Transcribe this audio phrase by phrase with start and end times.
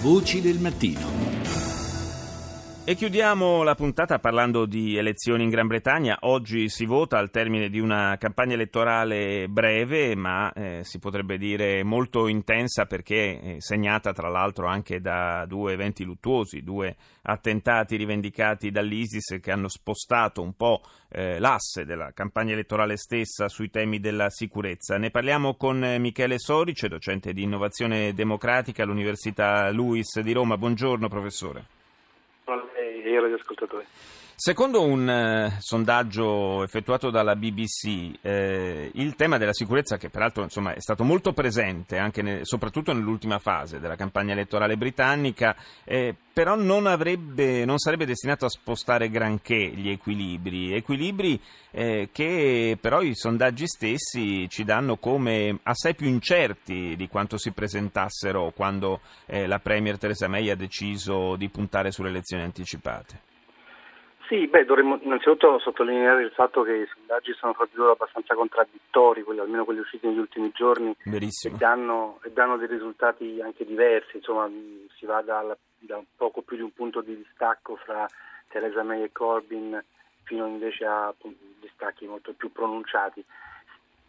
[0.00, 1.35] Voci del mattino.
[2.88, 6.18] E chiudiamo la puntata parlando di elezioni in Gran Bretagna.
[6.20, 11.82] Oggi si vota al termine di una campagna elettorale breve, ma eh, si potrebbe dire
[11.82, 18.70] molto intensa perché è segnata tra l'altro anche da due eventi luttuosi, due attentati rivendicati
[18.70, 24.30] dall'ISIS che hanno spostato un po' eh, l'asse della campagna elettorale stessa sui temi della
[24.30, 24.96] sicurezza.
[24.96, 30.56] Ne parliamo con Michele Sorice, docente di innovazione democratica all'Università Luis di Roma.
[30.56, 31.74] Buongiorno professore
[33.24, 33.86] e ascoltatori.
[34.38, 40.74] Secondo un eh, sondaggio effettuato dalla BBC, eh, il tema della sicurezza, che peraltro insomma,
[40.74, 46.54] è stato molto presente anche ne, soprattutto nell'ultima fase della campagna elettorale britannica, eh, però
[46.54, 53.14] non, avrebbe, non, sarebbe destinato a spostare granché gli equilibri, equilibri eh, che però i
[53.14, 59.60] sondaggi stessi ci danno come assai più incerti di quanto si presentassero quando eh, la
[59.60, 63.34] Premier Theresa May ha deciso di puntare sulle elezioni anticipate.
[64.28, 69.38] Sì, beh, dovremmo innanzitutto sottolineare il fatto che i sondaggi sono stati abbastanza contraddittori, quelli,
[69.38, 74.50] almeno quelli usciti negli ultimi giorni, e danno, e danno, dei risultati anche diversi, insomma
[74.96, 78.04] si va dal, da poco più di un punto di distacco fra
[78.48, 79.80] Theresa May e Corbyn
[80.24, 81.14] fino invece a
[81.60, 83.24] distacchi molto più pronunciati.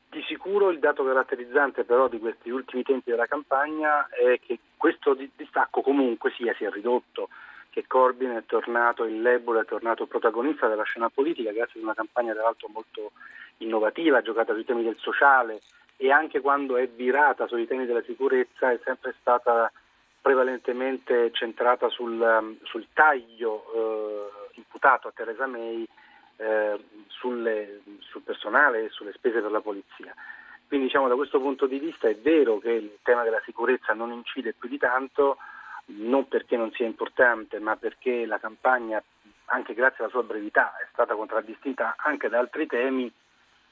[0.10, 5.16] Di sicuro il dato caratterizzante però di questi ultimi tempi della campagna è che questo
[5.36, 7.30] distacco comunque sia, si è ridotto
[7.70, 11.94] che Corbyn è tornato, il Labour è tornato protagonista della scena politica grazie ad una
[11.94, 13.12] campagna tra l'altro molto
[13.58, 15.62] innovativa, giocata sui temi del sociale
[15.98, 19.72] e anche quando è virata sui temi della sicurezza è sempre stata
[20.22, 25.88] prevalentemente centrata sul, sul taglio eh, imputato a Theresa May
[26.38, 30.14] eh, sulle, sul personale e sulle spese per la polizia.
[30.68, 34.12] Quindi diciamo, da questo punto di vista è vero che il tema della sicurezza non
[34.12, 35.38] incide più di tanto,
[35.86, 39.02] non perché non sia importante, ma perché la campagna,
[39.46, 43.10] anche grazie alla sua brevità, è stata contraddistinta anche da altri temi.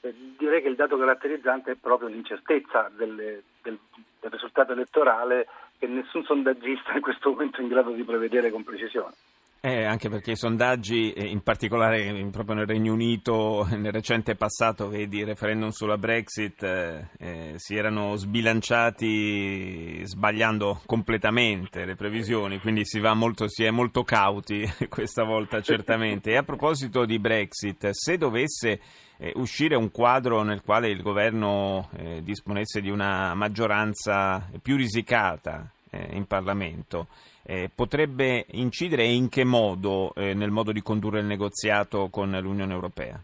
[0.00, 3.78] Eh, direi che il dato caratterizzante è proprio l'incertezza delle, del,
[4.20, 5.46] del risultato elettorale
[5.78, 9.12] che nessun sondaggista in questo momento è in grado di prevedere con precisione.
[9.60, 14.88] Eh, anche perché i sondaggi, eh, in particolare proprio nel Regno Unito, nel recente passato,
[14.88, 22.84] vedi, il referendum sulla Brexit, eh, eh, si erano sbilanciati sbagliando completamente le previsioni, quindi
[22.84, 26.30] si, molto, si è molto cauti questa volta certamente.
[26.30, 28.80] E a proposito di Brexit, se dovesse
[29.18, 35.70] eh, uscire un quadro nel quale il governo eh, disponesse di una maggioranza più risicata
[35.90, 37.06] in Parlamento,
[37.44, 42.30] eh, potrebbe incidere e in che modo eh, nel modo di condurre il negoziato con
[42.30, 43.20] l'Unione Europea?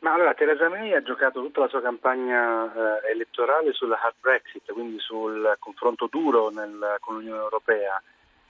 [0.00, 4.70] Ma allora Theresa May ha giocato tutta la sua campagna eh, elettorale sulla hard Brexit,
[4.72, 8.02] quindi sul confronto duro nel, con l'Unione Europea.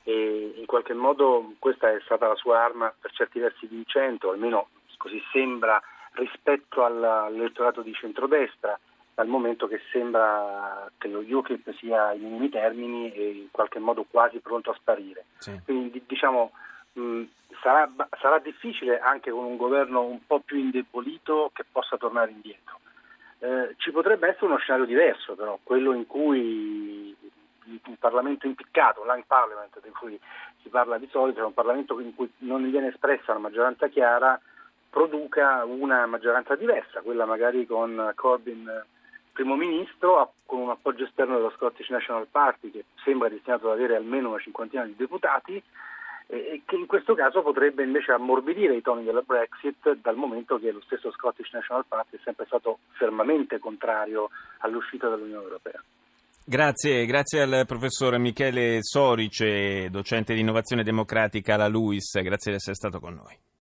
[0.03, 4.33] E in qualche modo questa è stata la sua arma per certi versi vincente, o
[4.33, 5.81] almeno così sembra
[6.15, 8.78] rispetto all'elettorato di centrodestra
[9.14, 14.04] dal momento che sembra che lo UKIP sia ai minimi termini e in qualche modo
[14.10, 15.26] quasi pronto a sparire.
[15.38, 15.58] Sì.
[15.64, 16.52] Quindi diciamo
[16.92, 17.22] mh,
[17.60, 22.80] sarà, sarà, difficile anche con un governo un po' più indebolito che possa tornare indietro.
[23.38, 27.14] Eh, ci potrebbe essere uno scenario diverso però, quello in cui
[27.86, 30.19] un Parlamento impiccato, un Lang Parliament di cui
[30.62, 34.38] si parla di solito, è un Parlamento in cui non viene espressa una maggioranza chiara,
[34.91, 38.84] produca una maggioranza diversa, quella magari con Corbyn
[39.34, 43.97] primo ministro con un appoggio esterno dello Scottish National Party che sembra destinato ad avere
[43.97, 45.62] almeno una cinquantina di deputati
[46.27, 50.71] e che in questo caso potrebbe invece ammorbidire i toni della Brexit dal momento che
[50.71, 55.83] lo stesso Scottish National Party è sempre stato fermamente contrario all'uscita dall'Unione Europea.
[56.47, 62.77] Grazie, grazie al professor Michele Sorice, docente di innovazione democratica alla LUIS, grazie di essere
[62.77, 63.44] stato con noi.